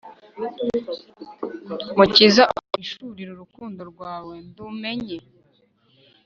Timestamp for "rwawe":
3.91-4.33